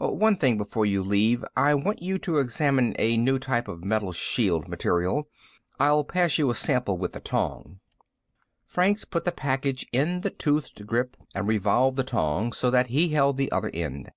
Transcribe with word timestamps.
"One 0.00 0.36
thing 0.36 0.56
before 0.58 0.86
you 0.86 1.02
leave. 1.02 1.44
I 1.56 1.74
want 1.74 2.02
you 2.02 2.20
to 2.20 2.38
examine 2.38 2.94
a 3.00 3.16
new 3.16 3.36
type 3.40 3.66
of 3.66 3.82
metal 3.82 4.12
shield 4.12 4.68
material. 4.68 5.28
I'll 5.80 6.04
pass 6.04 6.38
you 6.38 6.50
a 6.50 6.54
sample 6.54 6.96
with 6.96 7.14
the 7.14 7.18
tong." 7.20 7.80
Franks 8.64 9.04
put 9.04 9.24
the 9.24 9.32
package 9.32 9.88
in 9.90 10.20
the 10.20 10.30
toothed 10.30 10.86
grip 10.86 11.16
and 11.34 11.48
revolved 11.48 11.96
the 11.96 12.04
tong 12.04 12.52
so 12.52 12.70
that 12.70 12.86
he 12.94 13.08
held 13.08 13.38
the 13.38 13.50
other 13.50 13.72
end. 13.74 14.12